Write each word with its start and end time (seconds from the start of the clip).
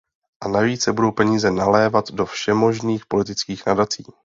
A 0.43 0.47
navíc 0.47 0.83
se 0.83 0.93
budou 0.93 1.11
peníze 1.11 1.51
nalévat 1.51 2.11
do 2.11 2.25
všemožných 2.25 3.05
politických 3.05 3.65
nadací. 3.65 4.03